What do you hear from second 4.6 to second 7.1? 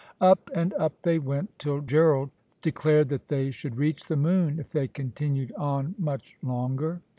they continued on much longer.